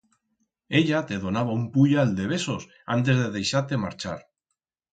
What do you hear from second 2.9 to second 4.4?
antes de deixar-te marchar.